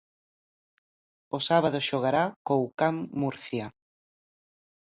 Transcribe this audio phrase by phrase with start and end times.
[1.37, 3.65] O sábado xogará co Ucam Murcia.